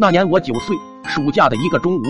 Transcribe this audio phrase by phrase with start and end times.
[0.00, 0.76] 那年我九岁，
[1.08, 2.02] 暑假的一个中午，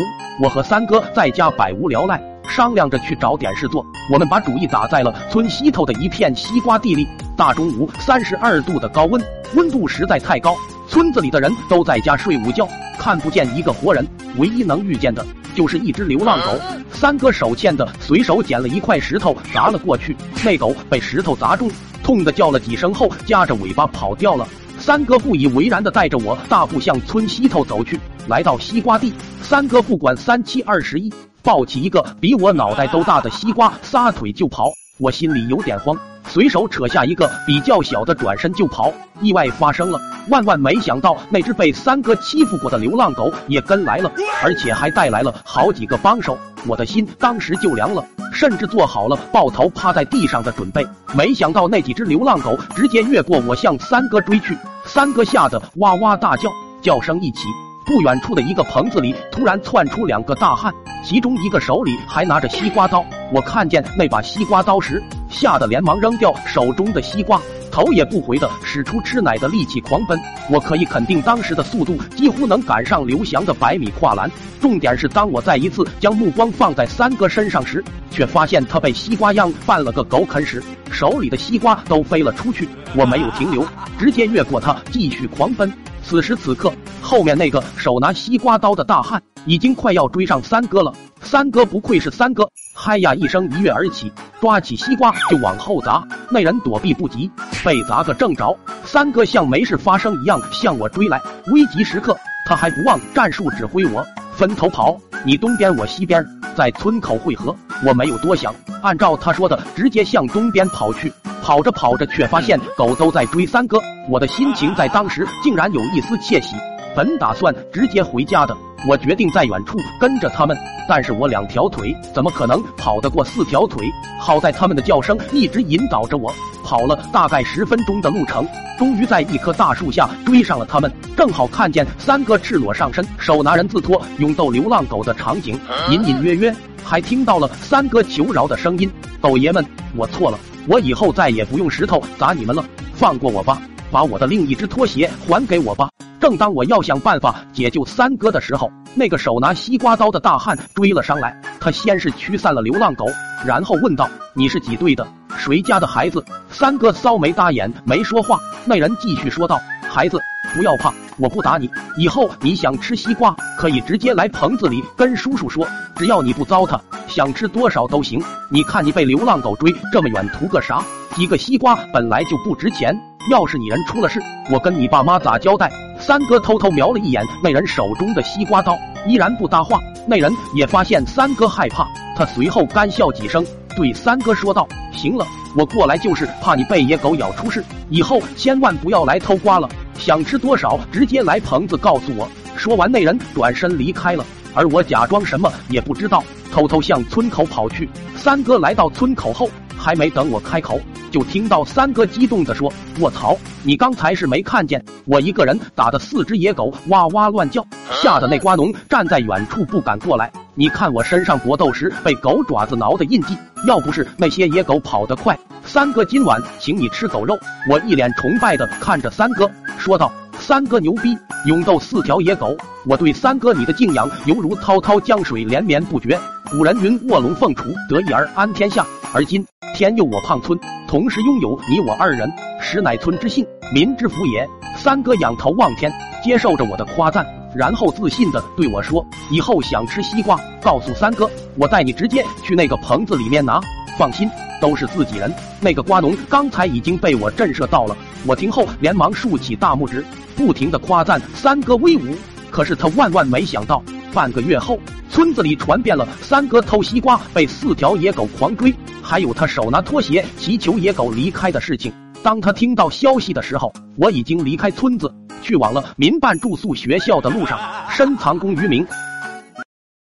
[0.42, 3.82] 我和三哥在家百无聊赖，商量着去找点事做。
[4.12, 7.08] 我们把主意打在了村西头的一片西瓜地里。
[7.34, 9.18] 大中午，三十二度的高温，
[9.54, 10.54] 温度实在太高，
[10.86, 14.06] 村子里的人都在家睡午觉，看不见一个活人。
[14.36, 15.24] 唯一能遇见的
[15.54, 16.60] 就是一只流浪狗。
[16.92, 20.14] 三哥手欠的，随手捡了一块石头砸了过去，
[20.44, 21.70] 那狗被石头砸中，
[22.04, 24.46] 痛的叫了几声后，夹着尾巴跑掉了。
[24.88, 29.12] 三哥不以为然的带着我大步向村西头走去，来到西瓜地，
[29.42, 34.72] 三哥不管三七二十一，抱起一个比我脑袋都大的西瓜，撒腿就跑。
[34.98, 35.94] 我心里有点慌。
[36.26, 38.90] 随手扯下一个比较小的，转身就跑。
[39.20, 44.10] 意外发生了，万万没想到那只被三哥欺负过的流浪狗也跟来了，
[44.42, 46.38] 而且还带来了好几个帮手。
[46.66, 50.86] 我的心当时就凉了，甚至做好了抱头趴在地上的准备。
[51.14, 54.56] 没想到那几只流浪狗直接越过我向三哥追去，
[54.88, 57.46] 三哥吓得哇哇大叫，叫声一起。
[57.84, 60.74] 不远处的一个棚子里，突然窜出两个大汉，
[61.04, 63.04] 其中一个手里还拿着西瓜刀。
[63.30, 67.38] 我看见那把西瓜刀时，吓得连忙扔掉手中的西瓜，
[67.78, 70.18] 头也不回的使出吃奶的力气狂奔。
[70.50, 74.28] 我可以肯定，当时的速度几乎能赶上刘翔的百米跨栏。
[74.60, 82.68] 重点是，当我再一次将目光放在三哥身上时，却发现他被西瓜秧绊了个狗啃屎，手里的西瓜都飞了出去。
[82.96, 83.64] 我没有停留，
[83.96, 85.72] 直接越过他，继续狂奔。
[86.02, 90.92] 此时此刻，后面那个手拿西瓜刀的大汉已经快要追上三哥了。
[91.20, 96.02] 三哥不愧是三哥，嗨呀一声一跃而起，抓起西瓜就往后砸。
[96.30, 97.30] 那人躲避不及，
[97.64, 98.56] 被砸个正着。
[98.84, 101.20] 三哥像没事发生一样向我追来。
[101.52, 106.24] 危急时刻，他还不忘战术指挥我分头跑，你东边我西边，
[106.56, 107.54] 在村口汇合。
[107.86, 111.12] 我没有多想，按照他说的，直接向东边跑去。
[111.42, 113.80] 跑着跑着，却发现狗都在追三哥。
[114.08, 116.56] 我的心情在当时竟然有一丝窃喜。
[116.96, 118.56] 本打算直接回家的，
[118.86, 120.56] 我决定在远处跟着他们。
[120.88, 123.86] 但是我两条腿怎么可能跑得过四条腿？
[124.18, 126.32] 好在他们的叫声一直引导着我，
[126.64, 130.90] 跑了大概十分钟的路程，终于在一棵大树下追上了他们。
[131.14, 135.60] 正好看见三哥赤裸上身，手拿人字拖，勇斗流浪狗的场景，
[135.90, 138.90] 隐隐约约还听到了三哥求饶的声音
[139.20, 139.62] ：“狗爷们，
[139.94, 142.64] 我错了。”我以后再也不用石头砸你们了，
[142.94, 143.60] 放过我吧，
[143.90, 145.88] 把我的另一只拖鞋还给我吧。
[146.20, 151.40] 正当我要想办法解救三哥的时候，那个手拿西瓜刀的大汉追了上来。
[151.60, 153.06] 他先是驱散了流浪狗，
[153.46, 155.06] 然后问道：“你是几队的？
[155.36, 158.38] 谁家的孩子？”三哥骚眉搭眼，没说话。
[158.64, 160.20] 那人继续说道：“孩子，
[160.54, 161.70] 不要怕，我不打你。
[161.96, 170.84] 以后你想吃西瓜，可以直接来棚子里跟叔叔说，只要你不糟蹋。”想吃多少都行，你看你被流浪狗追这么远，图个啥？
[171.14, 172.94] 几个西瓜本来就不值钱，
[173.30, 175.70] 要是你人出了事，我跟你爸妈咋交代？
[176.00, 179.80] 三哥偷偷瞄了一眼那人手中的西瓜刀，依然不搭话。
[180.06, 183.44] 那人也发现三哥害怕，他随后干笑几声，
[183.76, 189.68] 对三哥说道：“行了，我过来就是怕你被野狗咬出事，以后千万不要来偷瓜了。
[189.98, 194.24] 想吃多少，直接来棚子告诉我。”说完，那人转身离开了，
[194.54, 196.24] 而我假装什么也不知道。
[196.50, 197.88] 偷偷向村口跑去。
[198.16, 200.80] 三哥来到村口后，还没等我开口，
[201.10, 203.36] 就听到三哥激动地说：“卧槽！
[203.62, 210.30] 你刚才是没看见我一个人打的四只野狗哇哇乱叫，吓得那瓜农站在远处不敢过来。
[210.54, 213.36] 你看我身上搏斗时被狗爪子挠的印记，
[213.66, 217.36] 要不是那些野狗跑得快，三哥今晚请你吃狗肉。”
[217.70, 222.56] 我一脸崇拜地看着三哥，说道：“三哥牛逼，勇斗四条野狗。
[222.84, 226.18] 我对三哥你的敬仰犹如滔滔江水连绵不绝。”
[226.50, 229.44] 古人云：“卧龙凤雏，得意而安天下。”而今
[229.74, 232.32] 天佑我胖村，同时拥有你我二人，
[232.62, 234.48] 实乃村之幸，民之福也。
[234.74, 235.92] 三哥仰头望天，
[236.24, 243.60] 接受着我的夸赞，然后自信的对我说：“以后想吃西瓜，告诉三哥，我带你直接去那个棚子里面拿。
[243.98, 244.30] 放心，
[244.62, 247.94] 都是自己人。”那个瓜农刚才已经被我震慑到了，
[248.26, 250.02] 我听后连忙竖起大拇指，
[250.34, 252.16] 不停的夸赞三哥威武。
[252.50, 253.82] 可是他万万没想到，
[254.14, 254.80] 半个月后。
[255.10, 258.72] 村子里传遍了三哥偷西瓜被四条野狗狂追，
[259.08, 261.90] 还有他手拿拖鞋祈求野狗离开的事情。
[262.22, 265.10] 当他听到消息的时候，我已经离开村子，
[265.40, 267.58] 去往了民办住宿学校的路上，
[267.88, 268.86] 深藏功与名。